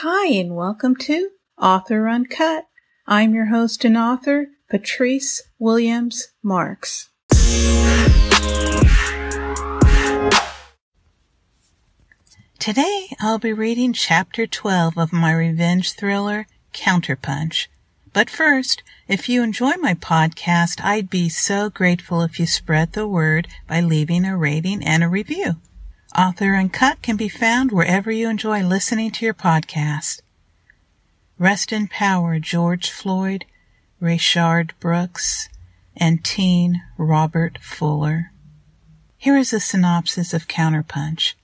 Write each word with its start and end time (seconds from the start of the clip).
Hi, 0.00 0.26
and 0.26 0.54
welcome 0.54 0.94
to 0.96 1.30
Author 1.56 2.06
Uncut. 2.06 2.66
I'm 3.06 3.32
your 3.32 3.46
host 3.46 3.82
and 3.82 3.96
author, 3.96 4.48
Patrice 4.68 5.42
Williams 5.58 6.34
Marks. 6.42 7.08
Today, 12.58 13.06
I'll 13.20 13.38
be 13.38 13.54
reading 13.54 13.94
Chapter 13.94 14.46
12 14.46 14.98
of 14.98 15.14
my 15.14 15.32
revenge 15.32 15.94
thriller, 15.94 16.46
Counterpunch. 16.74 17.68
But 18.12 18.28
first, 18.28 18.82
if 19.08 19.30
you 19.30 19.42
enjoy 19.42 19.76
my 19.78 19.94
podcast, 19.94 20.84
I'd 20.84 21.08
be 21.08 21.30
so 21.30 21.70
grateful 21.70 22.20
if 22.20 22.38
you 22.38 22.44
spread 22.44 22.92
the 22.92 23.08
word 23.08 23.48
by 23.66 23.80
leaving 23.80 24.26
a 24.26 24.36
rating 24.36 24.84
and 24.84 25.02
a 25.02 25.08
review. 25.08 25.54
Author 26.16 26.54
Uncut 26.54 27.02
can 27.02 27.16
be 27.16 27.28
found 27.28 27.70
wherever 27.70 28.10
you 28.10 28.30
enjoy 28.30 28.62
listening 28.62 29.10
to 29.10 29.24
your 29.26 29.34
podcast. 29.34 30.22
Rest 31.38 31.74
in 31.74 31.88
power, 31.88 32.38
George 32.38 32.90
Floyd, 32.90 33.44
Rayshard 34.00 34.70
Brooks, 34.80 35.50
and 35.94 36.24
teen 36.24 36.82
Robert 36.96 37.58
Fuller. 37.60 38.32
Here 39.18 39.36
is 39.36 39.52
a 39.52 39.60
synopsis 39.60 40.32
of 40.32 40.48
Counterpunch. 40.48 41.34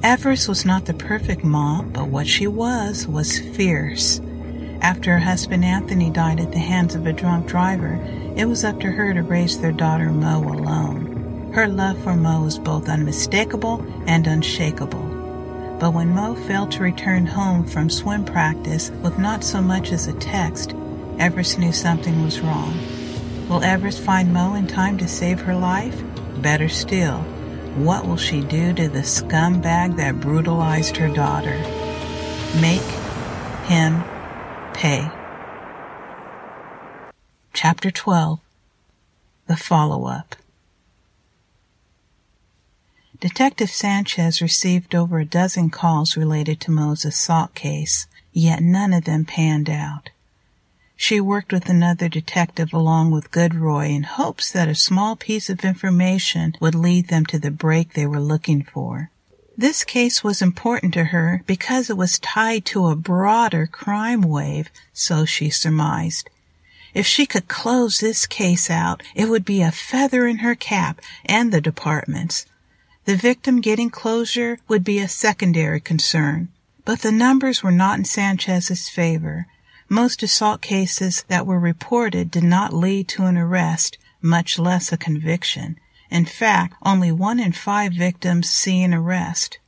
Everest 0.00 0.48
was 0.48 0.64
not 0.64 0.84
the 0.84 0.94
perfect 0.94 1.42
mom, 1.42 1.90
but 1.90 2.06
what 2.06 2.28
she 2.28 2.46
was 2.46 3.08
was 3.08 3.40
fierce. 3.40 4.20
After 4.80 5.14
her 5.14 5.18
husband 5.18 5.64
Anthony 5.64 6.10
died 6.10 6.38
at 6.38 6.52
the 6.52 6.60
hands 6.60 6.94
of 6.94 7.04
a 7.04 7.12
drunk 7.12 7.48
driver, 7.48 7.98
it 8.36 8.44
was 8.44 8.62
up 8.62 8.78
to 8.78 8.92
her 8.92 9.12
to 9.12 9.22
raise 9.22 9.60
their 9.60 9.72
daughter 9.72 10.12
Mo 10.12 10.38
alone. 10.44 11.15
Her 11.56 11.68
love 11.68 11.96
for 12.04 12.14
Mo 12.14 12.42
was 12.42 12.58
both 12.58 12.86
unmistakable 12.86 13.82
and 14.06 14.26
unshakable. 14.26 15.06
But 15.80 15.94
when 15.94 16.14
Mo 16.14 16.34
failed 16.34 16.70
to 16.72 16.82
return 16.82 17.24
home 17.24 17.64
from 17.64 17.88
swim 17.88 18.26
practice 18.26 18.90
with 19.02 19.18
not 19.18 19.42
so 19.42 19.62
much 19.62 19.90
as 19.90 20.06
a 20.06 20.12
text, 20.18 20.74
Everest 21.18 21.58
knew 21.58 21.72
something 21.72 22.22
was 22.22 22.40
wrong. 22.40 22.78
Will 23.48 23.64
Everest 23.64 24.02
find 24.02 24.34
Mo 24.34 24.52
in 24.52 24.66
time 24.66 24.98
to 24.98 25.08
save 25.08 25.40
her 25.40 25.56
life? 25.56 26.02
Better 26.42 26.68
still, 26.68 27.20
what 27.76 28.06
will 28.06 28.18
she 28.18 28.42
do 28.42 28.74
to 28.74 28.90
the 28.90 28.98
scumbag 28.98 29.96
that 29.96 30.20
brutalized 30.20 30.98
her 30.98 31.08
daughter? 31.08 31.56
Make 32.60 32.82
him 33.64 34.04
pay. 34.74 35.10
Chapter 37.54 37.90
12 37.90 38.40
The 39.46 39.56
Follow 39.56 40.04
Up 40.04 40.36
Detective 43.28 43.72
Sanchez 43.72 44.40
received 44.40 44.94
over 44.94 45.18
a 45.18 45.24
dozen 45.24 45.68
calls 45.68 46.16
related 46.16 46.60
to 46.60 46.70
Mo's 46.70 47.04
assault 47.04 47.56
case, 47.56 48.06
yet 48.32 48.62
none 48.62 48.92
of 48.92 49.04
them 49.04 49.24
panned 49.24 49.68
out. 49.68 50.10
She 50.94 51.20
worked 51.20 51.52
with 51.52 51.68
another 51.68 52.08
detective 52.08 52.72
along 52.72 53.10
with 53.10 53.32
Goodroy 53.32 53.90
in 53.90 54.04
hopes 54.04 54.52
that 54.52 54.68
a 54.68 54.76
small 54.76 55.16
piece 55.16 55.50
of 55.50 55.64
information 55.64 56.54
would 56.60 56.76
lead 56.76 57.08
them 57.08 57.26
to 57.26 57.36
the 57.40 57.50
break 57.50 57.94
they 57.94 58.06
were 58.06 58.20
looking 58.20 58.62
for. 58.62 59.10
This 59.58 59.82
case 59.82 60.22
was 60.22 60.40
important 60.40 60.94
to 60.94 61.06
her 61.06 61.42
because 61.48 61.90
it 61.90 61.96
was 61.96 62.20
tied 62.20 62.64
to 62.66 62.86
a 62.86 62.94
broader 62.94 63.66
crime 63.66 64.22
wave, 64.22 64.70
so 64.92 65.24
she 65.24 65.50
surmised. 65.50 66.30
If 66.94 67.06
she 67.08 67.26
could 67.26 67.48
close 67.48 67.98
this 67.98 68.24
case 68.24 68.70
out, 68.70 69.02
it 69.16 69.28
would 69.28 69.44
be 69.44 69.62
a 69.62 69.72
feather 69.72 70.28
in 70.28 70.38
her 70.38 70.54
cap 70.54 71.00
and 71.24 71.52
the 71.52 71.60
department's. 71.60 72.46
The 73.06 73.14
victim 73.14 73.60
getting 73.60 73.88
closure 73.88 74.58
would 74.66 74.82
be 74.82 74.98
a 74.98 75.06
secondary 75.06 75.78
concern. 75.78 76.48
But 76.84 77.02
the 77.02 77.12
numbers 77.12 77.62
were 77.62 77.70
not 77.70 77.98
in 77.98 78.04
Sanchez's 78.04 78.88
favor. 78.88 79.46
Most 79.88 80.24
assault 80.24 80.60
cases 80.60 81.24
that 81.28 81.46
were 81.46 81.60
reported 81.60 82.32
did 82.32 82.42
not 82.42 82.74
lead 82.74 83.06
to 83.10 83.26
an 83.26 83.38
arrest, 83.38 83.96
much 84.20 84.58
less 84.58 84.90
a 84.90 84.96
conviction. 84.96 85.78
In 86.10 86.24
fact, 86.24 86.74
only 86.82 87.12
one 87.12 87.38
in 87.38 87.52
five 87.52 87.92
victims 87.92 88.50
see 88.50 88.82
an 88.82 88.92
arrest. 88.92 89.60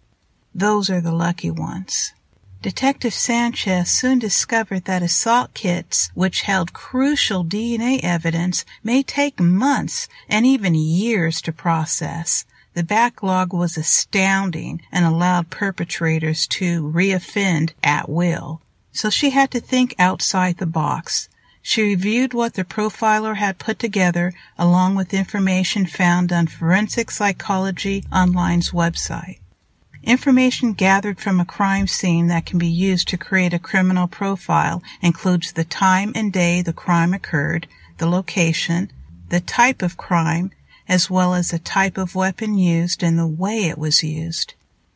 Those 0.53 0.91
are 0.91 1.01
the 1.01 1.15
lucky 1.15 1.51
ones. 1.53 2.13
Detective 2.61 3.15
Sanchez 3.15 3.89
soon 3.89 4.19
discovered 4.19 4.87
that 4.87 5.05
assault 5.05 5.55
kits, 5.55 6.11
which 6.15 6.43
held 6.43 6.73
crucial 6.73 7.45
DNA 7.45 8.01
evidence, 8.03 8.65
may 8.83 9.05
take 9.05 9.39
months 9.39 10.09
and 10.29 10.45
even 10.45 10.75
years 10.75 11.41
to 11.43 11.53
process. 11.53 12.45
The 12.79 12.85
backlog 12.85 13.53
was 13.53 13.77
astounding 13.77 14.83
and 14.93 15.05
allowed 15.05 15.51
perpetrators 15.51 16.47
to 16.47 16.85
reoffend 16.85 17.73
at 17.83 18.09
will. 18.09 18.63
So 18.93 19.11
she 19.11 19.31
had 19.31 19.51
to 19.51 19.59
think 19.59 19.97
outside 19.99 20.59
the 20.59 20.65
box. 20.65 21.29
She 21.61 21.83
reviewed 21.83 22.35
what 22.35 22.55
the 22.55 22.63
profiler 22.63 23.35
had 23.35 23.59
put 23.59 23.81
together 23.81 24.33
along 24.57 24.95
with 24.95 25.13
information 25.13 25.87
found 25.87 26.33
on 26.33 26.47
Forensic 26.47 27.11
Psychology 27.11 28.05
Online's 28.13 28.71
website. 28.71 29.41
Information 30.05 30.73
gathered 30.73 31.19
from 31.19 31.41
a 31.41 31.45
crime 31.45 31.89
scene 31.89 32.29
that 32.29 32.47
can 32.47 32.61
be 32.61 32.69
used 32.69 33.09
to 33.09 33.19
create 33.19 33.53
a 33.53 33.59
criminal 33.59 34.07
profile 34.07 34.85
includes 35.03 35.51
the 35.51 35.65
time 35.65 36.13
and 36.15 36.33
day 36.33 36.63
the 36.63 36.73
crime 36.73 37.13
occurred, 37.13 37.67
the 37.97 38.07
location, 38.07 38.93
the 39.31 39.41
type 39.41 39.83
of 39.83 39.97
crime, 39.97 40.53
as 40.89 41.11
well 41.11 41.35
as 41.35 41.51
the 41.51 41.59
type 41.59 41.99
of 41.99 42.15
weapon 42.15 42.57
used 42.57 43.03
and 43.03 43.19
the 43.19 43.27
way 43.27 43.65
it 43.65 43.79
was 43.79 44.03
used. 44.03 44.55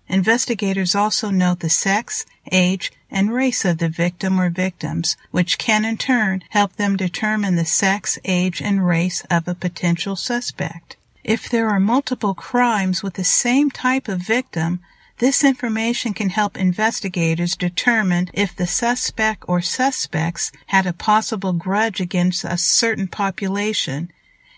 Investigators 0.08 0.94
also 0.94 1.30
note 1.30 1.60
the 1.60 1.70
sex, 1.70 2.26
age, 2.50 2.92
and 3.10 3.32
race 3.32 3.64
of 3.64 3.78
the 3.78 3.88
victim 3.88 4.40
or 4.40 4.50
victims, 4.50 5.16
which 5.30 5.58
can 5.58 5.84
in 5.84 5.96
turn 5.96 6.42
help 6.50 6.74
them 6.76 6.96
determine 6.96 7.56
the 7.56 7.64
sex, 7.64 8.18
age, 8.24 8.60
and 8.60 8.86
race 8.86 9.24
of 9.30 9.46
a 9.46 9.54
potential 9.54 10.16
suspect. 10.16 10.96
If 11.24 11.48
there 11.48 11.68
are 11.68 11.80
multiple 11.80 12.34
crimes 12.34 13.02
with 13.02 13.14
the 13.14 13.24
same 13.24 13.70
type 13.70 14.08
of 14.08 14.18
victim, 14.18 14.80
this 15.18 15.44
information 15.44 16.14
can 16.14 16.30
help 16.30 16.56
investigators 16.56 17.54
determine 17.54 18.28
if 18.32 18.56
the 18.56 18.66
suspect 18.66 19.44
or 19.46 19.60
suspects 19.60 20.50
had 20.66 20.84
a 20.84 20.92
possible 20.92 21.52
grudge 21.52 22.00
against 22.00 22.44
a 22.44 22.58
certain 22.58 23.06
population 23.06 24.10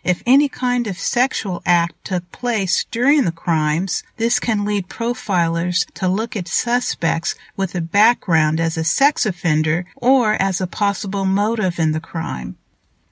if 0.05 0.23
any 0.27 0.49
kind 0.49 0.87
of 0.87 0.99
sexual 0.99 1.63
act 1.65 1.95
took 2.05 2.31
place 2.31 2.85
during 2.91 3.25
the 3.25 3.33
crimes, 3.33 4.05
this 4.19 4.39
can 4.39 4.65
lead 4.65 4.89
profilers 4.89 5.87
to 5.95 6.07
look 6.07 6.37
at 6.37 6.47
suspects 6.47 7.35
with 7.57 7.75
a 7.75 7.81
background 7.81 8.61
as 8.61 8.77
a 8.77 8.85
sex 8.85 9.25
offender 9.25 9.87
or 9.97 10.35
as 10.35 10.61
a 10.61 10.67
possible 10.67 11.25
motive 11.25 11.79
in 11.79 11.93
the 11.93 12.01
crime. 12.01 12.57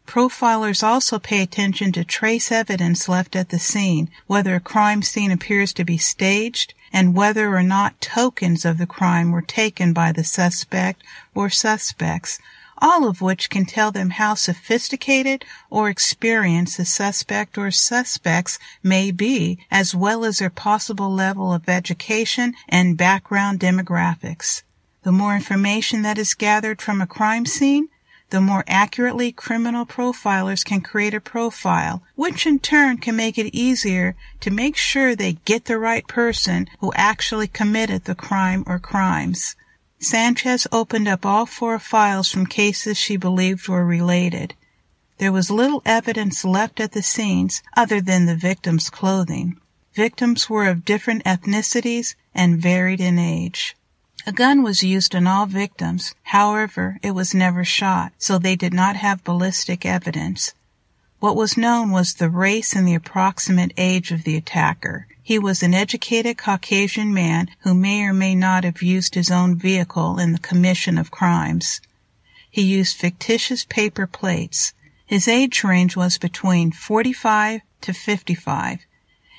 Profilers 0.06 0.82
also 0.82 1.18
pay 1.18 1.40
attention 1.40 1.92
to 1.92 2.04
trace 2.04 2.52
evidence 2.52 3.08
left 3.08 3.34
at 3.34 3.48
the 3.48 3.58
scene, 3.58 4.10
whether 4.26 4.54
a 4.54 4.60
crime 4.60 5.00
scene 5.00 5.30
appears 5.30 5.72
to 5.72 5.84
be 5.84 5.96
staged, 5.96 6.74
and 6.92 7.14
whether 7.14 7.56
or 7.56 7.62
not 7.62 8.00
tokens 8.00 8.66
of 8.66 8.76
the 8.76 8.86
crime 8.86 9.30
were 9.30 9.40
taken 9.40 9.94
by 9.94 10.12
the 10.12 10.24
suspect 10.24 11.02
or 11.34 11.48
suspects, 11.48 12.38
all 12.82 13.06
of 13.06 13.22
which 13.22 13.48
can 13.48 13.64
tell 13.64 13.92
them 13.92 14.10
how 14.10 14.34
sophisticated 14.34 15.44
or 15.70 15.88
experienced 15.88 16.76
the 16.76 16.84
suspect 16.84 17.56
or 17.56 17.70
suspects 17.70 18.58
may 18.82 19.12
be, 19.12 19.60
as 19.70 19.94
well 19.94 20.24
as 20.24 20.40
their 20.40 20.50
possible 20.50 21.10
level 21.10 21.54
of 21.54 21.68
education 21.68 22.52
and 22.68 22.98
background 22.98 23.60
demographics. 23.60 24.64
The 25.04 25.12
more 25.12 25.36
information 25.36 26.02
that 26.02 26.18
is 26.18 26.34
gathered 26.34 26.82
from 26.82 27.00
a 27.00 27.06
crime 27.06 27.46
scene, 27.46 27.88
the 28.30 28.40
more 28.40 28.64
accurately 28.66 29.30
criminal 29.30 29.86
profilers 29.86 30.64
can 30.64 30.80
create 30.80 31.14
a 31.14 31.20
profile, 31.20 32.02
which 32.16 32.46
in 32.46 32.58
turn 32.58 32.96
can 32.96 33.14
make 33.14 33.38
it 33.38 33.54
easier 33.54 34.16
to 34.40 34.50
make 34.50 34.76
sure 34.76 35.14
they 35.14 35.34
get 35.44 35.66
the 35.66 35.78
right 35.78 36.06
person 36.08 36.66
who 36.80 36.92
actually 36.96 37.46
committed 37.46 38.04
the 38.04 38.14
crime 38.16 38.64
or 38.66 38.80
crimes. 38.80 39.54
Sanchez 40.02 40.66
opened 40.72 41.06
up 41.06 41.24
all 41.24 41.46
four 41.46 41.78
files 41.78 42.28
from 42.28 42.46
cases 42.46 42.98
she 42.98 43.16
believed 43.16 43.68
were 43.68 43.84
related. 43.84 44.54
There 45.18 45.30
was 45.30 45.50
little 45.50 45.80
evidence 45.86 46.44
left 46.44 46.80
at 46.80 46.90
the 46.90 47.02
scenes 47.02 47.62
other 47.76 48.00
than 48.00 48.26
the 48.26 48.34
victim's 48.34 48.90
clothing. 48.90 49.58
Victims 49.94 50.50
were 50.50 50.66
of 50.66 50.84
different 50.84 51.22
ethnicities 51.24 52.16
and 52.34 52.60
varied 52.60 53.00
in 53.00 53.18
age. 53.18 53.76
A 54.26 54.32
gun 54.32 54.62
was 54.62 54.82
used 54.82 55.14
on 55.14 55.28
all 55.28 55.46
victims. 55.46 56.14
However, 56.24 56.98
it 57.02 57.12
was 57.12 57.34
never 57.34 57.64
shot, 57.64 58.12
so 58.18 58.38
they 58.38 58.56
did 58.56 58.72
not 58.72 58.96
have 58.96 59.22
ballistic 59.22 59.86
evidence. 59.86 60.52
What 61.20 61.36
was 61.36 61.56
known 61.56 61.92
was 61.92 62.14
the 62.14 62.30
race 62.30 62.74
and 62.74 62.88
the 62.88 62.94
approximate 62.94 63.72
age 63.76 64.10
of 64.10 64.24
the 64.24 64.36
attacker. 64.36 65.06
He 65.24 65.38
was 65.38 65.62
an 65.62 65.72
educated 65.72 66.36
Caucasian 66.36 67.14
man 67.14 67.48
who 67.60 67.74
may 67.74 68.02
or 68.02 68.12
may 68.12 68.34
not 68.34 68.64
have 68.64 68.82
used 68.82 69.14
his 69.14 69.30
own 69.30 69.56
vehicle 69.56 70.18
in 70.18 70.32
the 70.32 70.38
commission 70.38 70.98
of 70.98 71.12
crimes. 71.12 71.80
He 72.50 72.62
used 72.62 72.96
fictitious 72.96 73.64
paper 73.64 74.06
plates. 74.06 74.74
His 75.06 75.28
age 75.28 75.62
range 75.62 75.94
was 75.94 76.18
between 76.18 76.72
45 76.72 77.60
to 77.82 77.92
55. 77.92 78.80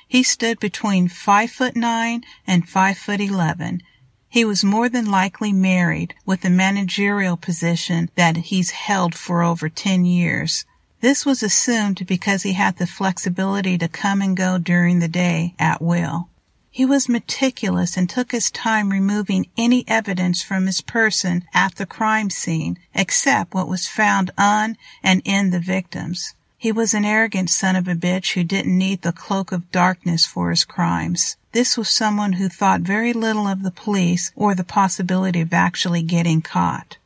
He 0.08 0.22
stood 0.22 0.58
between 0.58 1.08
5 1.08 1.50
foot 1.50 1.76
9 1.76 2.22
and 2.46 2.68
5 2.68 2.98
foot 2.98 3.20
11. 3.20 3.82
He 4.28 4.44
was 4.44 4.64
more 4.64 4.88
than 4.88 5.10
likely 5.10 5.52
married 5.52 6.14
with 6.24 6.44
a 6.44 6.50
managerial 6.50 7.36
position 7.36 8.10
that 8.16 8.36
he's 8.48 8.70
held 8.70 9.14
for 9.14 9.42
over 9.42 9.68
10 9.68 10.04
years. 10.04 10.64
This 11.04 11.26
was 11.26 11.42
assumed 11.42 12.06
because 12.06 12.44
he 12.44 12.54
had 12.54 12.78
the 12.78 12.86
flexibility 12.86 13.76
to 13.76 13.88
come 13.88 14.22
and 14.22 14.34
go 14.34 14.56
during 14.56 15.00
the 15.00 15.06
day 15.06 15.54
at 15.58 15.82
will. 15.82 16.30
He 16.70 16.86
was 16.86 17.10
meticulous 17.10 17.98
and 17.98 18.08
took 18.08 18.32
his 18.32 18.50
time 18.50 18.88
removing 18.88 19.48
any 19.54 19.84
evidence 19.86 20.42
from 20.42 20.64
his 20.64 20.80
person 20.80 21.44
at 21.52 21.74
the 21.74 21.84
crime 21.84 22.30
scene 22.30 22.78
except 22.94 23.52
what 23.52 23.68
was 23.68 23.86
found 23.86 24.30
on 24.38 24.78
and 25.02 25.20
in 25.26 25.50
the 25.50 25.60
victims. 25.60 26.32
He 26.56 26.72
was 26.72 26.94
an 26.94 27.04
arrogant 27.04 27.50
son 27.50 27.76
of 27.76 27.86
a 27.86 27.94
bitch 27.94 28.32
who 28.32 28.42
didn't 28.42 28.78
need 28.78 29.02
the 29.02 29.12
cloak 29.12 29.52
of 29.52 29.70
darkness 29.70 30.24
for 30.24 30.48
his 30.48 30.64
crimes. 30.64 31.36
This 31.52 31.76
was 31.76 31.90
someone 31.90 32.32
who 32.32 32.48
thought 32.48 32.80
very 32.80 33.12
little 33.12 33.46
of 33.46 33.62
the 33.62 33.70
police 33.70 34.32
or 34.34 34.54
the 34.54 34.64
possibility 34.64 35.42
of 35.42 35.52
actually 35.52 36.00
getting 36.00 36.40
caught. 36.40 36.96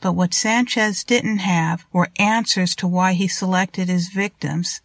But 0.00 0.12
what 0.12 0.32
Sanchez 0.32 1.04
didn't 1.04 1.38
have 1.38 1.84
were 1.92 2.08
answers 2.16 2.74
to 2.76 2.86
why 2.86 3.12
he 3.12 3.28
selected 3.28 3.88
his 3.88 4.08
victims. 4.08 4.80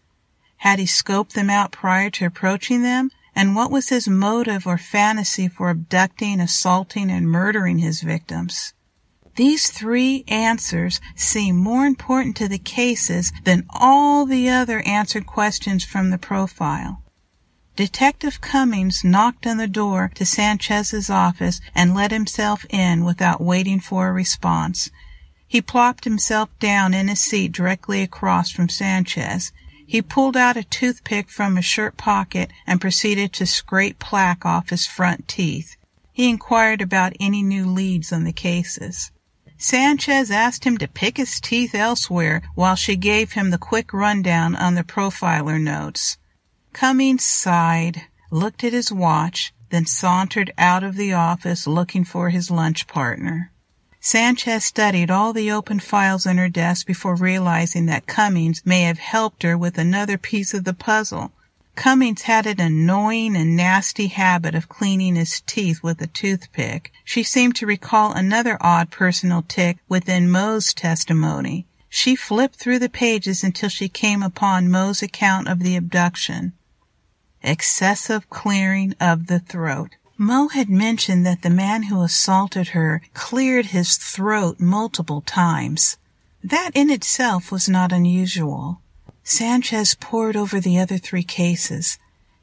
Had 0.57 0.77
he 0.79 0.85
scoped 0.85 1.31
them 1.33 1.50
out 1.50 1.71
prior 1.71 2.09
to 2.12 2.25
approaching 2.25 2.81
them? 2.81 3.12
And 3.33 3.56
what 3.56 3.71
was 3.71 3.89
his 3.89 4.07
motive 4.07 4.65
or 4.67 4.77
fantasy 4.77 5.47
for 5.47 5.69
abducting, 5.69 6.39
assaulting, 6.39 7.09
and 7.09 7.29
murdering 7.29 7.79
his 7.79 8.01
victims? 8.01 8.73
These 9.35 9.69
three 9.69 10.23
answers 10.27 11.01
seem 11.15 11.57
more 11.57 11.85
important 11.85 12.38
to 12.38 12.47
the 12.47 12.57
cases 12.57 13.33
than 13.44 13.65
all 13.69 14.25
the 14.25 14.50
other 14.50 14.79
answered 14.81 15.25
questions 15.25 15.83
from 15.83 16.09
the 16.09 16.17
profile. 16.17 17.01
Detective 17.75 18.39
Cummings 18.39 19.03
knocked 19.03 19.45
on 19.45 19.57
the 19.57 19.67
door 19.67 20.09
to 20.15 20.25
Sanchez's 20.25 21.09
office 21.09 21.59
and 21.75 21.94
let 21.94 22.12
himself 22.12 22.65
in 22.69 23.03
without 23.03 23.41
waiting 23.41 23.81
for 23.81 24.07
a 24.07 24.13
response. 24.13 24.89
He 25.47 25.62
plopped 25.62 26.03
himself 26.03 26.50
down 26.59 26.94
in 26.94 27.09
a 27.09 27.15
seat 27.15 27.51
directly 27.51 28.01
across 28.01 28.50
from 28.51 28.69
Sanchez. 28.69 29.51
He 29.88 30.01
pulled 30.01 30.36
out 30.36 30.57
a 30.57 30.63
toothpick 30.63 31.30
from 31.30 31.56
his 31.56 31.65
shirt 31.65 31.97
pocket 31.97 32.51
and 32.65 32.81
proceeded 32.81 33.31
to 33.33 33.45
scrape 33.45 34.00
plaque 34.00 34.45
off 34.45 34.69
his 34.69 34.88
front 34.88 35.27
teeth. 35.27 35.77
He 36.12 36.30
inquired 36.30 36.81
about 36.81 37.13
any 37.19 37.44
new 37.44 37.65
leads 37.65 38.12
on 38.12 38.24
the 38.24 38.33
cases. 38.33 39.12
Sanchez 39.57 40.31
asked 40.31 40.65
him 40.65 40.77
to 40.80 40.88
pick 40.88 41.18
his 41.18 41.39
teeth 41.39 41.74
elsewhere 41.74 42.41
while 42.56 42.75
she 42.75 42.95
gave 42.95 43.33
him 43.33 43.51
the 43.51 43.57
quick 43.57 43.94
rundown 43.94 44.56
on 44.56 44.75
the 44.75 44.83
profiler 44.83 45.62
notes. 45.62 46.18
Cummings 46.74 47.24
sighed, 47.24 48.03
looked 48.31 48.63
at 48.63 48.74
his 48.74 48.91
watch, 48.91 49.53
then 49.69 49.86
sauntered 49.86 50.51
out 50.57 50.83
of 50.83 50.95
the 50.95 51.13
office 51.13 51.68
looking 51.68 52.03
for 52.03 52.30
his 52.30 52.51
lunch 52.51 52.88
partner. 52.88 53.51
Sanchez 54.05 54.63
studied 54.63 55.09
all 55.09 55.33
the 55.33 55.49
open 55.49 55.79
files 55.79 56.27
on 56.27 56.37
her 56.37 56.47
desk 56.47 56.85
before 56.85 57.15
realizing 57.15 57.87
that 57.87 58.05
Cummings 58.05 58.61
may 58.63 58.81
have 58.81 58.99
helped 58.99 59.41
her 59.41 59.57
with 59.57 59.79
another 59.79 60.15
piece 60.15 60.53
of 60.53 60.63
the 60.63 60.75
puzzle. 60.75 61.31
Cummings 61.75 62.21
had 62.21 62.45
an 62.45 62.61
annoying 62.61 63.35
and 63.35 63.55
nasty 63.55 64.05
habit 64.05 64.53
of 64.53 64.69
cleaning 64.69 65.15
his 65.15 65.41
teeth 65.47 65.81
with 65.81 65.99
a 66.03 66.07
toothpick. 66.07 66.91
She 67.03 67.23
seemed 67.23 67.55
to 67.55 67.65
recall 67.65 68.13
another 68.13 68.59
odd 68.61 68.91
personal 68.91 69.41
tick 69.41 69.79
within 69.89 70.29
Mo's 70.29 70.71
testimony. 70.71 71.65
She 71.89 72.15
flipped 72.15 72.57
through 72.57 72.77
the 72.77 72.89
pages 72.89 73.43
until 73.43 73.69
she 73.69 73.89
came 73.89 74.21
upon 74.21 74.69
Mo's 74.69 75.01
account 75.01 75.47
of 75.47 75.61
the 75.61 75.75
abduction. 75.75 76.53
Excessive 77.41 78.29
clearing 78.29 78.93
of 79.01 79.25
the 79.25 79.39
throat. 79.39 79.95
Mo 80.17 80.47
had 80.47 80.69
mentioned 80.69 81.25
that 81.25 81.41
the 81.41 81.50
man 81.50 81.83
who 81.83 82.01
assaulted 82.01 82.69
her 82.69 83.01
cleared 83.13 83.67
his 83.67 83.97
throat 83.97 84.59
multiple 84.59 85.21
times. 85.21 85.97
That 86.41 86.71
in 86.73 86.89
itself 86.89 87.51
was 87.51 87.67
not 87.67 87.91
unusual. 87.91 88.79
Sanchez 89.23 89.95
pored 89.95 90.38
over 90.38 90.62
the 90.62 90.79
other 90.79 90.97
three 90.97 91.23
cases. 91.23 91.97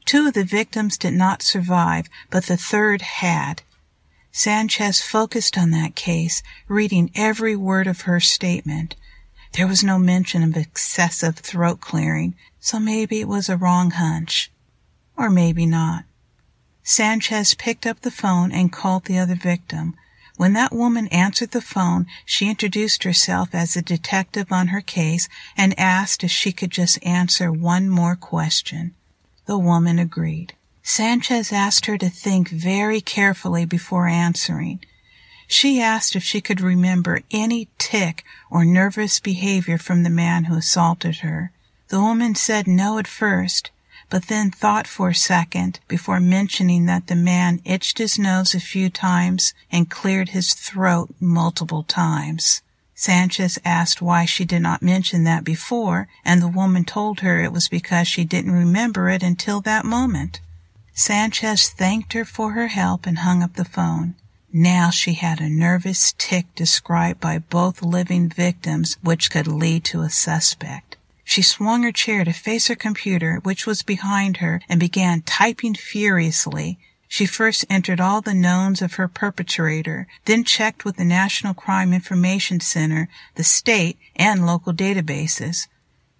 Two 0.05 0.27
of 0.27 0.33
the 0.33 0.43
victims 0.43 0.97
did 0.97 1.13
not 1.13 1.41
survive, 1.41 2.07
but 2.29 2.45
the 2.45 2.57
third 2.57 3.01
had. 3.01 3.63
Sanchez 4.31 5.01
focused 5.01 5.57
on 5.57 5.71
that 5.71 5.95
case, 5.95 6.43
reading 6.67 7.09
every 7.15 7.55
word 7.55 7.87
of 7.87 8.01
her 8.01 8.19
statement. 8.19 8.95
There 9.53 9.67
was 9.67 9.83
no 9.83 9.97
mention 9.97 10.43
of 10.43 10.57
excessive 10.57 11.37
throat 11.37 11.79
clearing, 11.79 12.35
so 12.59 12.79
maybe 12.79 13.19
it 13.19 13.27
was 13.27 13.49
a 13.49 13.57
wrong 13.57 13.91
hunch. 13.91 14.51
Or 15.15 15.29
maybe 15.29 15.65
not. 15.65 16.05
Sanchez 16.83 17.53
picked 17.53 17.85
up 17.85 18.01
the 18.01 18.11
phone 18.11 18.51
and 18.51 18.71
called 18.71 19.05
the 19.05 19.17
other 19.17 19.35
victim. 19.35 19.95
When 20.35 20.53
that 20.53 20.73
woman 20.73 21.07
answered 21.07 21.51
the 21.51 21.61
phone, 21.61 22.07
she 22.25 22.49
introduced 22.49 23.03
herself 23.03 23.49
as 23.53 23.75
a 23.75 23.81
detective 23.81 24.51
on 24.51 24.67
her 24.67 24.81
case 24.81 25.29
and 25.55 25.79
asked 25.79 26.23
if 26.23 26.31
she 26.31 26.51
could 26.51 26.71
just 26.71 27.03
answer 27.05 27.51
one 27.51 27.87
more 27.89 28.15
question. 28.15 28.93
The 29.45 29.57
woman 29.57 29.99
agreed. 29.99 30.53
Sanchez 30.81 31.53
asked 31.53 31.85
her 31.85 31.97
to 31.97 32.09
think 32.09 32.49
very 32.49 32.99
carefully 32.99 33.65
before 33.65 34.07
answering. 34.07 34.83
She 35.47 35.81
asked 35.81 36.15
if 36.15 36.23
she 36.23 36.41
could 36.41 36.61
remember 36.61 37.21
any 37.31 37.69
tic 37.77 38.25
or 38.49 38.65
nervous 38.65 39.19
behavior 39.19 39.77
from 39.77 40.03
the 40.03 40.09
man 40.09 40.45
who 40.45 40.57
assaulted 40.57 41.17
her. 41.17 41.51
The 41.89 42.01
woman 42.01 42.35
said 42.35 42.67
no 42.67 42.97
at 42.97 43.07
first, 43.07 43.71
but 44.09 44.27
then 44.27 44.51
thought 44.51 44.87
for 44.87 45.09
a 45.09 45.15
second 45.15 45.79
before 45.87 46.19
mentioning 46.19 46.85
that 46.85 47.07
the 47.07 47.15
man 47.15 47.61
itched 47.65 47.97
his 47.97 48.19
nose 48.19 48.53
a 48.53 48.59
few 48.59 48.89
times 48.89 49.53
and 49.71 49.89
cleared 49.89 50.29
his 50.29 50.53
throat 50.53 51.13
multiple 51.19 51.83
times. 51.83 52.61
Sanchez 52.95 53.59
asked 53.65 54.01
why 54.01 54.25
she 54.25 54.45
did 54.45 54.61
not 54.61 54.81
mention 54.81 55.23
that 55.23 55.43
before, 55.43 56.07
and 56.23 56.41
the 56.41 56.47
woman 56.47 56.85
told 56.85 57.19
her 57.19 57.41
it 57.41 57.51
was 57.51 57.67
because 57.67 58.07
she 58.07 58.23
didn't 58.23 58.51
remember 58.51 59.09
it 59.09 59.23
until 59.23 59.61
that 59.61 59.83
moment. 59.83 60.39
Sanchez 60.93 61.69
thanked 61.69 62.13
her 62.13 62.23
for 62.23 62.51
her 62.51 62.67
help 62.67 63.07
and 63.07 63.19
hung 63.19 63.41
up 63.41 63.55
the 63.55 63.65
phone. 63.65 64.15
Now 64.53 64.91
she 64.91 65.13
had 65.13 65.41
a 65.41 65.49
nervous 65.49 66.13
tic 66.19 66.53
described 66.53 67.19
by 67.19 67.39
both 67.39 67.81
living 67.81 68.29
victims 68.29 68.97
which 69.01 69.31
could 69.31 69.47
lead 69.47 69.83
to 69.85 70.01
a 70.01 70.11
suspect. 70.11 70.92
She 71.23 71.41
swung 71.41 71.83
her 71.83 71.91
chair 71.91 72.25
to 72.25 72.33
face 72.33 72.67
her 72.67 72.75
computer, 72.75 73.39
which 73.43 73.65
was 73.65 73.81
behind 73.81 74.37
her, 74.37 74.61
and 74.67 74.79
began 74.79 75.21
typing 75.21 75.73
furiously. 75.73 76.77
She 77.07 77.25
first 77.25 77.65
entered 77.69 78.01
all 78.01 78.21
the 78.21 78.33
knowns 78.33 78.81
of 78.81 78.95
her 78.95 79.07
perpetrator, 79.07 80.07
then 80.25 80.43
checked 80.43 80.83
with 80.83 80.97
the 80.97 81.05
National 81.05 81.53
Crime 81.53 81.93
Information 81.93 82.59
Center, 82.59 83.07
the 83.35 83.43
state, 83.43 83.97
and 84.15 84.45
local 84.45 84.73
databases. 84.73 85.67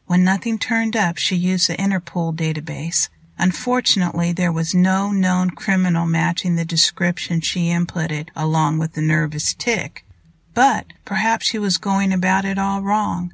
When 0.06 0.24
nothing 0.24 0.60
turned 0.60 0.96
up, 0.96 1.18
she 1.18 1.36
used 1.36 1.68
the 1.68 1.76
Interpol 1.78 2.36
database. 2.36 3.10
Unfortunately, 3.40 4.32
there 4.32 4.52
was 4.52 4.76
no 4.76 5.12
known 5.12 5.50
criminal 5.50 6.06
matching 6.06 6.56
the 6.56 6.66
description 6.66 7.42
she 7.42 7.70
inputted 7.70 8.30
along 8.36 8.78
with 8.78 8.94
the 8.94 9.02
nervous 9.02 9.56
tic. 9.56 10.06
But 10.54 10.94
perhaps 11.06 11.48
she 11.48 11.58
was 11.58 11.78
going 11.78 12.14
about 12.14 12.46
it 12.46 12.60
all 12.60 12.82
wrong. 12.82 13.34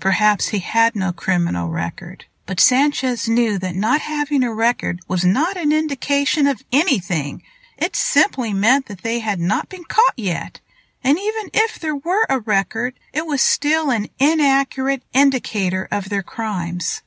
Perhaps 0.00 0.48
he 0.48 0.60
had 0.60 0.96
no 0.96 1.12
criminal 1.12 1.68
record. 1.68 2.24
But 2.46 2.58
Sanchez 2.58 3.28
knew 3.28 3.58
that 3.58 3.76
not 3.76 4.00
having 4.00 4.42
a 4.42 4.52
record 4.52 5.00
was 5.06 5.24
not 5.24 5.56
an 5.56 5.72
indication 5.72 6.46
of 6.46 6.64
anything. 6.72 7.42
It 7.78 7.94
simply 7.94 8.52
meant 8.52 8.86
that 8.86 9.02
they 9.02 9.20
had 9.20 9.38
not 9.38 9.68
been 9.68 9.84
caught 9.84 10.14
yet. 10.16 10.60
And 11.04 11.18
even 11.18 11.50
if 11.54 11.78
there 11.78 11.94
were 11.94 12.26
a 12.28 12.40
record, 12.40 12.94
it 13.12 13.26
was 13.26 13.40
still 13.40 13.90
an 13.90 14.08
inaccurate 14.18 15.02
indicator 15.12 15.86
of 15.90 16.08
their 16.08 16.22
crimes. 16.22 17.02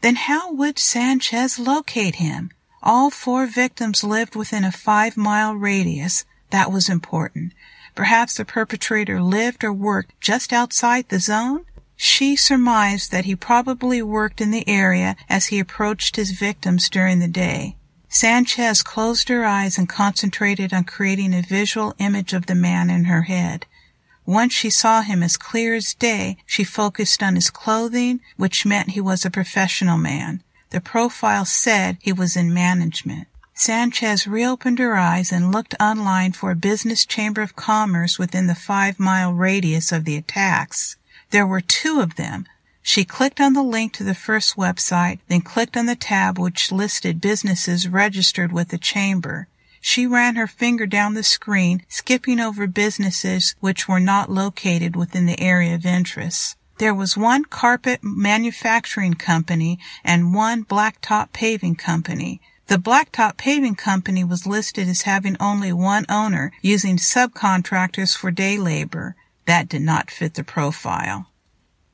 Then 0.00 0.16
how 0.16 0.52
would 0.52 0.78
Sanchez 0.78 1.58
locate 1.58 2.16
him? 2.16 2.50
All 2.82 3.10
four 3.10 3.46
victims 3.46 4.02
lived 4.02 4.34
within 4.34 4.64
a 4.64 4.72
five 4.72 5.16
mile 5.16 5.54
radius. 5.54 6.24
That 6.50 6.72
was 6.72 6.88
important. 6.88 7.52
Perhaps 7.94 8.36
the 8.36 8.44
perpetrator 8.44 9.22
lived 9.22 9.62
or 9.62 9.72
worked 9.72 10.20
just 10.20 10.52
outside 10.52 11.08
the 11.08 11.20
zone? 11.20 11.66
She 12.04 12.34
surmised 12.34 13.12
that 13.12 13.26
he 13.26 13.36
probably 13.36 14.02
worked 14.02 14.40
in 14.40 14.50
the 14.50 14.68
area 14.68 15.14
as 15.28 15.46
he 15.46 15.60
approached 15.60 16.16
his 16.16 16.32
victims 16.32 16.90
during 16.90 17.20
the 17.20 17.28
day. 17.28 17.76
Sanchez 18.08 18.82
closed 18.82 19.28
her 19.28 19.44
eyes 19.44 19.78
and 19.78 19.88
concentrated 19.88 20.74
on 20.74 20.82
creating 20.82 21.32
a 21.32 21.42
visual 21.42 21.94
image 21.98 22.32
of 22.32 22.46
the 22.46 22.56
man 22.56 22.90
in 22.90 23.04
her 23.04 23.22
head. 23.22 23.66
Once 24.26 24.52
she 24.52 24.68
saw 24.68 25.02
him 25.02 25.22
as 25.22 25.36
clear 25.36 25.76
as 25.76 25.94
day, 25.94 26.38
she 26.44 26.64
focused 26.64 27.22
on 27.22 27.36
his 27.36 27.50
clothing, 27.50 28.18
which 28.36 28.66
meant 28.66 28.90
he 28.90 29.00
was 29.00 29.24
a 29.24 29.30
professional 29.30 29.96
man. 29.96 30.42
The 30.70 30.80
profile 30.80 31.44
said 31.44 31.98
he 32.00 32.12
was 32.12 32.34
in 32.34 32.52
management. 32.52 33.28
Sanchez 33.54 34.26
reopened 34.26 34.80
her 34.80 34.96
eyes 34.96 35.30
and 35.30 35.52
looked 35.52 35.76
online 35.78 36.32
for 36.32 36.50
a 36.50 36.56
business 36.56 37.06
chamber 37.06 37.42
of 37.42 37.54
commerce 37.54 38.18
within 38.18 38.48
the 38.48 38.56
five 38.56 38.98
mile 38.98 39.32
radius 39.32 39.92
of 39.92 40.04
the 40.04 40.16
attacks. 40.16 40.96
There 41.32 41.46
were 41.46 41.62
two 41.62 42.00
of 42.00 42.16
them. 42.16 42.46
She 42.82 43.06
clicked 43.06 43.40
on 43.40 43.54
the 43.54 43.62
link 43.62 43.94
to 43.94 44.04
the 44.04 44.14
first 44.14 44.56
website, 44.56 45.18
then 45.28 45.40
clicked 45.40 45.78
on 45.78 45.86
the 45.86 45.96
tab 45.96 46.38
which 46.38 46.70
listed 46.70 47.22
businesses 47.22 47.88
registered 47.88 48.52
with 48.52 48.68
the 48.68 48.76
chamber. 48.76 49.48
She 49.80 50.06
ran 50.06 50.36
her 50.36 50.46
finger 50.46 50.86
down 50.86 51.14
the 51.14 51.22
screen, 51.22 51.84
skipping 51.88 52.38
over 52.38 52.66
businesses 52.66 53.54
which 53.60 53.88
were 53.88 53.98
not 53.98 54.30
located 54.30 54.94
within 54.94 55.24
the 55.24 55.40
area 55.40 55.74
of 55.74 55.86
interest. 55.86 56.56
There 56.76 56.94
was 56.94 57.16
one 57.16 57.46
carpet 57.46 58.00
manufacturing 58.02 59.14
company 59.14 59.78
and 60.04 60.34
one 60.34 60.66
blacktop 60.66 61.32
paving 61.32 61.76
company. 61.76 62.42
The 62.66 62.76
blacktop 62.76 63.38
paving 63.38 63.76
company 63.76 64.22
was 64.22 64.46
listed 64.46 64.86
as 64.86 65.02
having 65.02 65.38
only 65.40 65.72
one 65.72 66.04
owner, 66.10 66.52
using 66.60 66.98
subcontractors 66.98 68.14
for 68.14 68.30
day 68.30 68.58
labor. 68.58 69.16
That 69.52 69.68
did 69.68 69.82
not 69.82 70.10
fit 70.10 70.32
the 70.32 70.44
profile. 70.44 71.26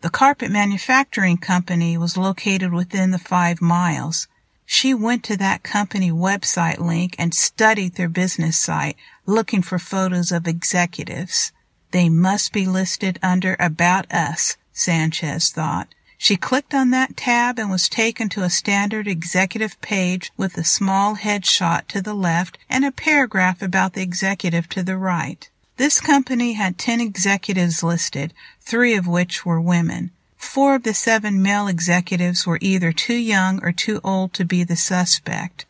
The 0.03 0.11
carpet 0.11 0.49
manufacturing 0.49 1.39
company 1.39 1.99
was 1.99 2.17
located 2.17 2.73
within 2.73 3.11
the 3.11 3.19
five 3.19 3.61
miles. 3.61 4.29
She 4.65 4.95
went 4.95 5.25
to 5.25 5.37
that 5.39 5.65
company 5.65 6.13
website 6.13 6.79
link 6.79 7.17
and 7.19 7.35
studied 7.35 7.97
their 7.97 8.09
business 8.09 8.57
site, 8.57 8.95
looking 9.27 9.63
for 9.63 9.81
photos 9.81 10.31
of 10.31 10.47
executives. 10.47 11.51
They 11.91 12.09
must 12.09 12.53
be 12.53 12.65
listed 12.65 13.19
under 13.25 13.57
About 13.59 14.07
Us, 14.13 14.57
Sanchez 14.73 15.51
thought. 15.51 15.89
She 16.17 16.37
clicked 16.37 16.75
on 16.75 16.91
that 16.91 17.17
tab 17.17 17.59
and 17.59 17.71
was 17.71 17.89
taken 17.89 18.29
to 18.29 18.45
a 18.45 18.51
standard 18.51 19.09
executive 19.09 19.81
page 19.81 20.31
with 20.37 20.57
a 20.57 20.63
small 20.63 21.17
headshot 21.17 21.89
to 21.89 22.01
the 22.01 22.15
left 22.15 22.57
and 22.71 22.85
a 22.85 22.93
paragraph 22.93 23.63
about 23.63 23.95
the 23.95 24.03
executive 24.03 24.69
to 24.69 24.85
the 24.85 24.97
right. 24.97 25.51
This 25.79 26.01
company 26.01 26.55
had 26.55 26.77
10 26.77 27.01
executives 27.01 27.85
listed, 27.85 28.35
three 28.61 28.97
of 28.97 29.07
which 29.07 29.47
were 29.47 29.61
women. 29.61 30.11
Four 30.37 30.75
of 30.75 30.83
the 30.83 30.93
seven 30.93 31.41
male 31.41 31.69
executives 31.69 32.45
were 32.45 32.59
either 32.61 32.91
too 32.91 33.15
young 33.15 33.63
or 33.63 33.71
too 33.71 34.01
old 34.03 34.35
to 34.35 34.45
be 34.45 34.65
the 34.65 34.75
suspect. 34.75 35.67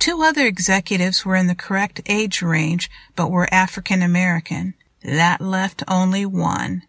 Two 0.00 0.20
other 0.20 0.46
executives 0.48 1.24
were 1.24 1.36
in 1.36 1.46
the 1.46 1.54
correct 1.54 2.00
age 2.06 2.42
range 2.42 2.90
but 3.14 3.30
were 3.30 3.54
African 3.54 4.02
American. 4.02 4.74
That 5.04 5.40
left 5.40 5.84
only 5.86 6.26
one. 6.26 6.82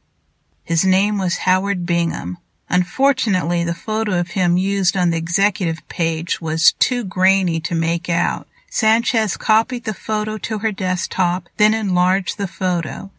His 0.64 0.84
name 0.84 1.20
was 1.20 1.46
Howard 1.46 1.86
Bingham. 1.86 2.40
Unfortunately, 2.72 3.64
the 3.64 3.76
photo 3.76 4.20
of 4.20 4.30
him 4.30 4.58
used 4.58 4.98
on 4.98 5.12
the 5.12 5.18
executive 5.18 5.88
page 5.90 6.42
was 6.42 6.74
too 6.80 7.04
grainy 7.04 7.60
to 7.60 7.76
make 7.76 8.10
out. 8.10 8.48
Sanchez 8.76 9.38
copied 9.38 9.84
the 9.84 9.94
photo 9.94 10.40
to 10.40 10.58
her 10.58 10.72
desktop, 10.72 11.48
then 11.58 11.76
enlarged 11.76 12.40
the 12.40 12.48
photo. 12.48 13.12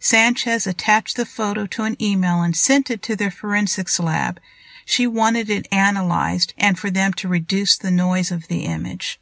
Sanchez 0.00 0.66
attached 0.66 1.16
the 1.16 1.24
photo 1.24 1.64
to 1.64 1.84
an 1.84 1.96
email 2.02 2.42
and 2.42 2.56
sent 2.56 2.90
it 2.90 3.02
to 3.02 3.14
their 3.14 3.30
forensics 3.30 4.00
lab. 4.00 4.40
She 4.84 5.06
wanted 5.06 5.48
it 5.48 5.68
analyzed 5.70 6.54
and 6.58 6.76
for 6.76 6.90
them 6.90 7.12
to 7.12 7.28
reduce 7.28 7.78
the 7.78 7.92
noise 7.92 8.32
of 8.32 8.48
the 8.48 8.64
image. 8.64 9.20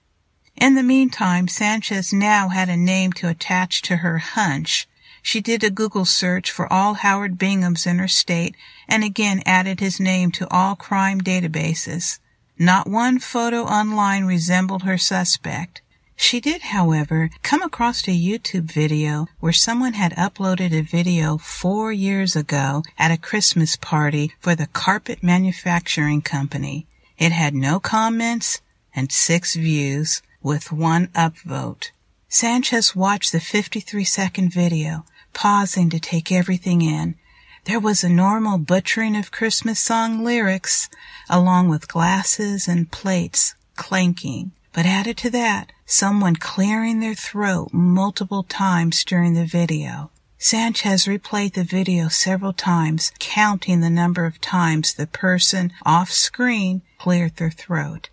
In 0.57 0.75
the 0.75 0.83
meantime, 0.83 1.49
Sanchez 1.49 2.15
now 2.15 2.49
had 2.49 2.71
a 2.71 2.79
name 2.79 3.13
to 3.13 3.29
attach 3.29 3.83
to 3.83 3.97
her 3.97 4.17
hunch. 4.17 4.89
She 5.21 5.43
did 5.43 5.63
a 5.63 5.69
Google 5.69 6.07
search 6.07 6.51
for 6.51 6.67
all 6.73 6.95
Howard 6.95 7.37
Binghams 7.37 7.87
in 7.87 7.99
her 7.99 8.09
state 8.09 8.57
and 8.89 9.05
again 9.05 9.43
added 9.45 9.81
his 9.81 10.01
name 10.01 10.31
to 10.31 10.51
all 10.51 10.77
crime 10.77 11.21
databases. 11.21 12.21
Not 12.59 12.89
one 12.89 13.19
photo 13.19 13.65
online 13.65 14.27
resembled 14.27 14.85
her 14.85 14.97
suspect. 14.97 15.83
She 16.15 16.41
did, 16.41 16.63
however, 16.63 17.31
come 17.43 17.63
across 17.63 18.07
a 18.07 18.13
YouTube 18.13 18.71
video 18.73 19.27
where 19.41 19.53
someone 19.53 19.95
had 19.95 20.13
uploaded 20.13 20.73
a 20.73 20.83
video 20.83 21.37
four 21.39 21.91
years 21.91 22.37
ago 22.37 22.85
at 22.97 23.11
a 23.11 23.19
Christmas 23.19 23.75
party 23.75 24.33
for 24.39 24.55
the 24.55 24.69
carpet 24.69 25.21
manufacturing 25.21 26.23
company. 26.23 26.87
It 27.19 27.33
had 27.33 27.55
no 27.55 27.81
comments 27.81 28.61
and 28.95 29.11
six 29.11 29.57
views 29.57 30.23
with 30.41 30.71
one 30.71 31.09
upvote. 31.09 31.91
Sanchez 32.29 32.95
watched 32.95 33.33
the 33.33 33.41
53 33.41 34.05
second 34.05 34.53
video, 34.53 35.05
pausing 35.33 35.91
to 35.91 35.99
take 35.99 36.31
everything 36.31 36.83
in. 36.83 37.17
There 37.65 37.81
was 37.81 38.05
a 38.05 38.11
normal 38.11 38.59
butchering 38.59 39.17
of 39.17 39.33
Christmas 39.33 39.81
song 39.81 40.23
lyrics, 40.23 40.91
along 41.31 41.71
with 41.71 41.89
glasses 41.89 42.69
and 42.69 42.91
plates 42.91 43.55
clanking. 43.75 44.53
But 44.75 44.85
added 44.85 45.17
to 45.19 45.31
that, 45.31 45.73
someone 45.87 46.37
clearing 46.37 47.01
their 47.01 47.15
throat 47.15 47.71
multiple 47.73 48.43
times 48.43 49.03
during 49.03 49.33
the 49.33 49.47
video. 49.47 50.11
Sanchez 50.37 51.07
replayed 51.07 51.55
the 51.55 51.65
video 51.65 52.09
several 52.09 52.53
times, 52.53 53.13
counting 53.19 53.81
the 53.81 53.89
number 53.89 54.27
of 54.27 54.43
times 54.43 54.93
the 54.93 55.07
person 55.07 55.73
off 55.87 56.11
screen 56.11 56.83
cleared 56.99 57.37
their 57.37 57.51
throat. 57.51 58.11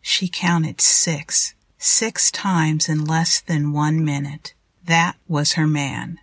She 0.00 0.26
counted 0.26 0.80
six. 0.80 1.54
Six 1.76 2.30
times 2.30 2.88
in 2.88 3.04
less 3.04 3.42
than 3.42 3.74
one 3.74 4.02
minute. 4.02 4.54
That 4.82 5.16
was 5.28 5.52
her 5.52 5.66
man. 5.66 6.18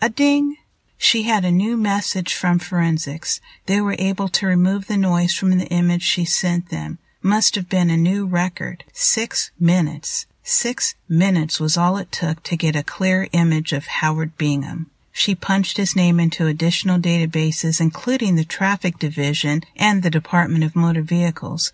A 0.00 0.08
ding! 0.08 0.56
She 1.04 1.24
had 1.24 1.44
a 1.44 1.50
new 1.50 1.76
message 1.76 2.32
from 2.32 2.60
forensics. 2.60 3.40
They 3.66 3.80
were 3.80 3.96
able 3.98 4.28
to 4.28 4.46
remove 4.46 4.86
the 4.86 4.96
noise 4.96 5.34
from 5.34 5.58
the 5.58 5.66
image 5.66 6.04
she 6.04 6.24
sent 6.24 6.68
them. 6.68 6.98
Must 7.20 7.56
have 7.56 7.68
been 7.68 7.90
a 7.90 7.96
new 7.96 8.24
record. 8.24 8.84
Six 8.92 9.50
minutes. 9.58 10.26
Six 10.44 10.94
minutes 11.08 11.58
was 11.58 11.76
all 11.76 11.96
it 11.96 12.12
took 12.12 12.44
to 12.44 12.56
get 12.56 12.76
a 12.76 12.84
clear 12.84 13.26
image 13.32 13.72
of 13.72 13.86
Howard 13.86 14.38
Bingham. 14.38 14.90
She 15.10 15.34
punched 15.34 15.76
his 15.76 15.96
name 15.96 16.20
into 16.20 16.46
additional 16.46 17.00
databases, 17.00 17.80
including 17.80 18.36
the 18.36 18.44
Traffic 18.44 19.00
Division 19.00 19.64
and 19.74 20.04
the 20.04 20.08
Department 20.18 20.62
of 20.62 20.76
Motor 20.76 21.02
Vehicles. 21.02 21.72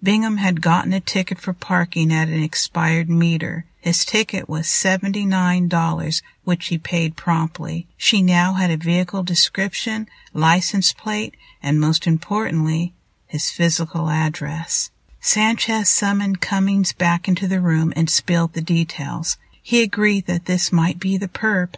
Bingham 0.00 0.36
had 0.36 0.62
gotten 0.62 0.92
a 0.92 1.00
ticket 1.00 1.40
for 1.40 1.52
parking 1.52 2.12
at 2.12 2.28
an 2.28 2.40
expired 2.40 3.10
meter. 3.10 3.64
His 3.80 4.04
ticket 4.04 4.48
was 4.48 4.66
$79, 4.66 6.22
which 6.44 6.66
he 6.66 6.78
paid 6.78 7.16
promptly. 7.16 7.86
She 7.96 8.22
now 8.22 8.54
had 8.54 8.70
a 8.70 8.76
vehicle 8.76 9.22
description, 9.22 10.08
license 10.34 10.92
plate, 10.92 11.34
and 11.62 11.80
most 11.80 12.06
importantly, 12.06 12.92
his 13.26 13.50
physical 13.50 14.10
address. 14.10 14.90
Sanchez 15.20 15.88
summoned 15.88 16.40
Cummings 16.40 16.92
back 16.92 17.28
into 17.28 17.46
the 17.46 17.60
room 17.60 17.92
and 17.96 18.10
spilled 18.10 18.52
the 18.52 18.60
details. 18.60 19.38
He 19.62 19.82
agreed 19.82 20.26
that 20.26 20.46
this 20.46 20.72
might 20.72 20.98
be 20.98 21.16
the 21.16 21.28
perp. 21.28 21.74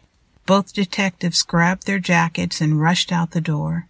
Both 0.46 0.72
detectives 0.72 1.42
grabbed 1.42 1.86
their 1.86 1.98
jackets 1.98 2.60
and 2.60 2.80
rushed 2.80 3.12
out 3.12 3.30
the 3.32 3.40
door. 3.40 3.88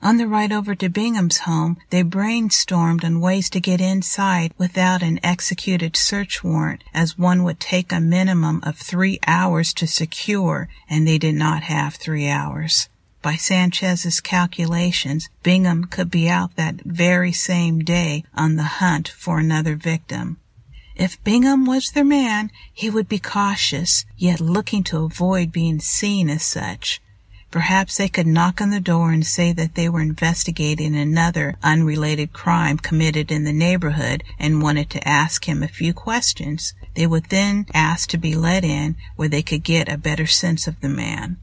On 0.00 0.16
the 0.16 0.28
ride 0.28 0.52
over 0.52 0.76
to 0.76 0.88
Bingham's 0.88 1.38
home, 1.38 1.76
they 1.90 2.04
brainstormed 2.04 3.02
on 3.02 3.20
ways 3.20 3.50
to 3.50 3.60
get 3.60 3.80
inside 3.80 4.54
without 4.56 5.02
an 5.02 5.18
executed 5.24 5.96
search 5.96 6.44
warrant, 6.44 6.84
as 6.94 7.18
one 7.18 7.42
would 7.42 7.58
take 7.58 7.90
a 7.90 8.00
minimum 8.00 8.60
of 8.62 8.78
three 8.78 9.18
hours 9.26 9.74
to 9.74 9.88
secure, 9.88 10.68
and 10.88 11.06
they 11.06 11.18
did 11.18 11.34
not 11.34 11.64
have 11.64 11.96
three 11.96 12.28
hours. 12.28 12.88
By 13.22 13.34
Sanchez's 13.34 14.20
calculations, 14.20 15.28
Bingham 15.42 15.86
could 15.86 16.10
be 16.10 16.28
out 16.28 16.54
that 16.54 16.80
very 16.84 17.32
same 17.32 17.80
day 17.80 18.22
on 18.34 18.54
the 18.54 18.78
hunt 18.78 19.08
for 19.08 19.40
another 19.40 19.74
victim. 19.74 20.38
If 20.94 21.22
Bingham 21.24 21.66
was 21.66 21.90
their 21.90 22.04
man, 22.04 22.52
he 22.72 22.88
would 22.88 23.08
be 23.08 23.18
cautious, 23.18 24.04
yet 24.16 24.40
looking 24.40 24.84
to 24.84 25.04
avoid 25.04 25.50
being 25.50 25.80
seen 25.80 26.30
as 26.30 26.44
such. 26.44 27.00
Perhaps 27.50 27.96
they 27.96 28.08
could 28.08 28.26
knock 28.26 28.60
on 28.60 28.70
the 28.70 28.80
door 28.80 29.10
and 29.10 29.24
say 29.24 29.52
that 29.52 29.74
they 29.74 29.88
were 29.88 30.02
investigating 30.02 30.94
another 30.94 31.56
unrelated 31.62 32.32
crime 32.32 32.76
committed 32.76 33.30
in 33.30 33.44
the 33.44 33.52
neighborhood 33.52 34.22
and 34.38 34.62
wanted 34.62 34.90
to 34.90 35.08
ask 35.08 35.48
him 35.48 35.62
a 35.62 35.68
few 35.68 35.94
questions. 35.94 36.74
They 36.94 37.06
would 37.06 37.26
then 37.26 37.66
ask 37.72 38.10
to 38.10 38.18
be 38.18 38.34
let 38.34 38.64
in 38.64 38.96
where 39.16 39.28
they 39.28 39.42
could 39.42 39.64
get 39.64 39.88
a 39.88 39.96
better 39.96 40.26
sense 40.26 40.66
of 40.66 40.80
the 40.80 40.90
man. 40.90 41.38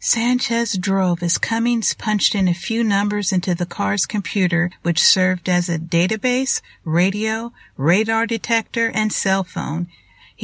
Sanchez 0.00 0.76
drove 0.76 1.22
as 1.22 1.38
Cummings 1.38 1.94
punched 1.94 2.34
in 2.34 2.46
a 2.46 2.52
few 2.52 2.84
numbers 2.84 3.32
into 3.32 3.54
the 3.54 3.64
car's 3.64 4.04
computer, 4.04 4.70
which 4.82 5.02
served 5.02 5.48
as 5.48 5.70
a 5.70 5.78
database, 5.78 6.60
radio, 6.84 7.52
radar 7.78 8.26
detector, 8.26 8.90
and 8.92 9.12
cell 9.12 9.44
phone. 9.44 9.86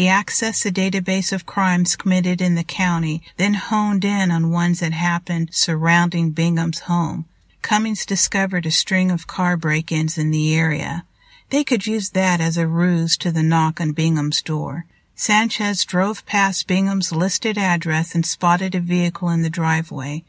He 0.00 0.07
accessed 0.07 0.62
the 0.62 0.73
database 0.73 1.30
of 1.30 1.45
crimes 1.45 1.95
committed 1.95 2.40
in 2.40 2.54
the 2.54 2.64
county, 2.64 3.21
then 3.37 3.52
honed 3.52 4.02
in 4.02 4.30
on 4.30 4.50
ones 4.50 4.80
that 4.80 4.95
happened 4.95 5.50
surrounding 5.52 6.30
Bingham's 6.30 6.78
home. 6.88 7.26
Cummings 7.61 8.07
discovered 8.07 8.64
a 8.64 8.71
string 8.71 9.11
of 9.11 9.26
car 9.26 9.59
break-ins 9.59 10.16
in 10.16 10.30
the 10.30 10.57
area. 10.57 11.04
They 11.50 11.64
could 11.64 11.87
use 11.87 12.09
that 12.12 12.40
as 12.40 12.57
a 12.57 12.66
ruse 12.66 13.19
to 13.19 13.30
the 13.30 13.42
knock 13.42 13.78
on 13.78 13.92
Bingham's 13.92 14.40
door. 14.40 14.87
Sanchez 15.14 15.85
drove 15.85 16.25
past 16.25 16.66
Bingham's 16.66 17.12
listed 17.12 17.59
address 17.59 18.14
and 18.14 18.25
spotted 18.25 18.75
a 18.75 18.80
vehicle 18.80 19.28
in 19.28 19.42
the 19.42 19.50
driveway. 19.50 20.25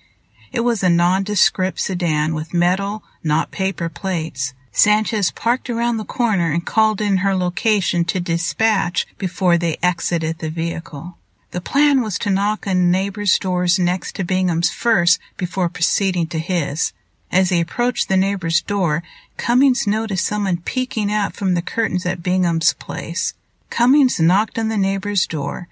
It 0.51 0.65
was 0.65 0.83
a 0.83 0.89
nondescript 0.89 1.79
sedan 1.79 2.35
with 2.35 2.53
metal, 2.53 3.03
not 3.23 3.51
paper 3.51 3.87
plates. 3.87 4.53
Sanchez 4.71 5.31
parked 5.31 5.69
around 5.69 5.97
the 5.97 6.05
corner 6.05 6.51
and 6.51 6.65
called 6.65 7.01
in 7.01 7.17
her 7.17 7.35
location 7.35 8.05
to 8.05 8.19
dispatch 8.19 9.05
before 9.17 9.57
they 9.57 9.77
exited 9.83 10.39
the 10.39 10.49
vehicle. 10.49 11.17
The 11.51 11.61
plan 11.61 12.01
was 12.01 12.17
to 12.19 12.29
knock 12.29 12.65
on 12.65 12.89
neighbors' 12.89 13.37
doors 13.37 13.77
next 13.77 14.15
to 14.15 14.23
Bingham's 14.23 14.69
first 14.69 15.19
before 15.35 15.67
proceeding 15.67 16.27
to 16.27 16.39
his. 16.39 16.93
As 17.29 17.49
they 17.49 17.59
approached 17.59 18.07
the 18.07 18.17
neighbor's 18.17 18.61
door, 18.61 19.03
Cummings 19.37 19.85
noticed 19.85 20.25
someone 20.25 20.61
peeking 20.63 21.11
out 21.11 21.33
from 21.33 21.53
the 21.53 21.61
curtains 21.61 22.05
at 22.05 22.23
Bingham's 22.23 22.73
place. 22.73 23.33
Cummings 23.69 24.19
knocked 24.19 24.57
on 24.57 24.69
the 24.69 24.77
neighbor's 24.77 25.27
door. 25.27 25.67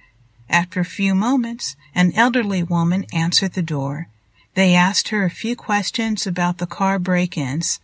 After 0.50 0.82
a 0.82 0.86
few 0.86 1.15
moments, 1.15 1.75
an 1.96 2.12
elderly 2.15 2.63
woman 2.63 3.06
answered 3.13 3.53
the 3.53 3.62
door. 3.62 4.10
They 4.56 4.74
asked 4.74 5.10
her 5.10 5.24
a 5.24 5.29
few 5.29 5.56
questions 5.56 6.27
about 6.27 6.58
the 6.58 6.65
car 6.65 7.00
break-ins. 7.00 7.79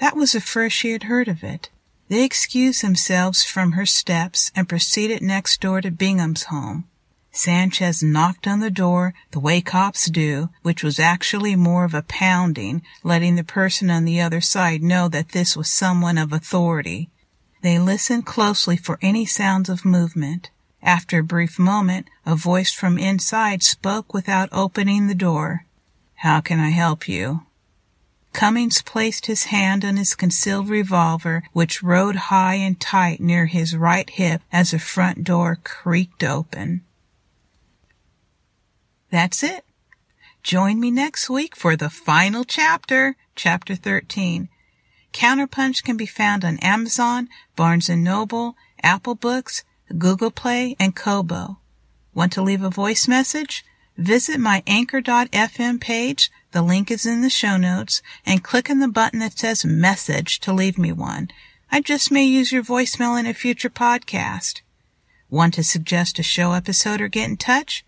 That 0.00 0.16
was 0.16 0.32
the 0.32 0.40
first 0.40 0.74
she 0.74 0.92
had 0.92 1.04
heard 1.04 1.28
of 1.28 1.44
it. 1.44 1.68
They 2.08 2.24
excused 2.24 2.82
themselves 2.82 3.44
from 3.44 3.72
her 3.72 3.86
steps 3.86 4.50
and 4.56 4.68
proceeded 4.68 5.22
next 5.22 5.60
door 5.60 5.80
to 5.82 5.90
Bingham's 5.90 6.44
home. 6.44 6.84
Sanchez 7.30 8.02
knocked 8.02 8.48
on 8.48 8.58
the 8.60 8.70
door 8.70 9.14
the 9.30 9.38
way 9.38 9.60
cops 9.60 10.10
do, 10.10 10.48
which 10.62 10.82
was 10.82 10.98
actually 10.98 11.54
more 11.54 11.84
of 11.84 11.94
a 11.94 12.02
pounding, 12.02 12.82
letting 13.04 13.36
the 13.36 13.44
person 13.44 13.90
on 13.90 14.04
the 14.04 14.20
other 14.20 14.40
side 14.40 14.82
know 14.82 15.06
that 15.08 15.28
this 15.28 15.56
was 15.56 15.68
someone 15.68 16.18
of 16.18 16.32
authority. 16.32 17.10
They 17.62 17.78
listened 17.78 18.26
closely 18.26 18.76
for 18.76 18.98
any 19.02 19.26
sounds 19.26 19.68
of 19.68 19.84
movement. 19.84 20.50
After 20.82 21.20
a 21.20 21.24
brief 21.24 21.58
moment, 21.58 22.08
a 22.24 22.34
voice 22.34 22.72
from 22.72 22.98
inside 22.98 23.62
spoke 23.62 24.12
without 24.12 24.48
opening 24.50 25.06
the 25.06 25.14
door. 25.14 25.66
How 26.16 26.40
can 26.40 26.58
I 26.58 26.70
help 26.70 27.06
you? 27.06 27.42
Cummings 28.32 28.82
placed 28.82 29.26
his 29.26 29.44
hand 29.44 29.84
on 29.84 29.96
his 29.96 30.14
concealed 30.14 30.68
revolver, 30.68 31.42
which 31.52 31.82
rode 31.82 32.16
high 32.16 32.54
and 32.54 32.80
tight 32.80 33.20
near 33.20 33.46
his 33.46 33.76
right 33.76 34.08
hip 34.08 34.42
as 34.52 34.70
the 34.70 34.78
front 34.78 35.24
door 35.24 35.58
creaked 35.62 36.22
open. 36.22 36.82
That's 39.10 39.42
it. 39.42 39.64
Join 40.42 40.80
me 40.80 40.90
next 40.90 41.28
week 41.28 41.56
for 41.56 41.76
the 41.76 41.90
final 41.90 42.44
chapter, 42.44 43.16
Chapter 43.34 43.74
13. 43.74 44.48
Counterpunch 45.12 45.82
can 45.82 45.96
be 45.96 46.06
found 46.06 46.44
on 46.44 46.58
Amazon, 46.58 47.28
Barnes 47.56 47.88
& 47.88 47.90
Noble, 47.90 48.54
Apple 48.82 49.14
Books, 49.14 49.64
Google 49.98 50.30
Play, 50.30 50.76
and 50.78 50.94
Kobo. 50.94 51.58
Want 52.14 52.32
to 52.32 52.42
leave 52.42 52.62
a 52.62 52.70
voice 52.70 53.08
message? 53.08 53.64
Visit 54.00 54.40
my 54.40 54.62
anchor.fm 54.66 55.78
page, 55.78 56.32
the 56.52 56.62
link 56.62 56.90
is 56.90 57.04
in 57.04 57.20
the 57.20 57.28
show 57.28 57.58
notes, 57.58 58.00
and 58.24 58.42
click 58.42 58.70
on 58.70 58.78
the 58.78 58.88
button 58.88 59.18
that 59.18 59.38
says 59.38 59.62
message 59.62 60.40
to 60.40 60.54
leave 60.54 60.78
me 60.78 60.90
one. 60.90 61.28
I 61.70 61.82
just 61.82 62.10
may 62.10 62.24
use 62.24 62.50
your 62.50 62.62
voicemail 62.62 63.20
in 63.20 63.26
a 63.26 63.34
future 63.34 63.68
podcast. 63.68 64.62
Want 65.28 65.52
to 65.52 65.62
suggest 65.62 66.18
a 66.18 66.22
show 66.22 66.52
episode 66.52 67.02
or 67.02 67.08
get 67.08 67.28
in 67.28 67.36
touch? 67.36 67.84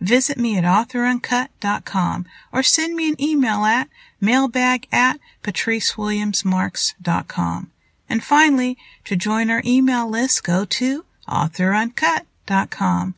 Visit 0.00 0.36
me 0.36 0.58
at 0.58 0.64
authoruncut.com 0.64 2.26
or 2.52 2.64
send 2.64 2.96
me 2.96 3.10
an 3.10 3.22
email 3.22 3.64
at 3.64 3.88
mailbag 4.20 4.88
at 4.90 5.20
patricewilliamsmarks.com. 5.44 7.70
And 8.08 8.24
finally, 8.24 8.76
to 9.04 9.14
join 9.14 9.48
our 9.48 9.62
email 9.64 10.10
list, 10.10 10.42
go 10.42 10.64
to 10.64 11.04
authoruncut.com. 11.28 13.14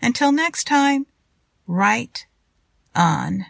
Until 0.00 0.32
next 0.32 0.64
time, 0.64 1.04
write 1.66 2.26
on. 2.94 3.46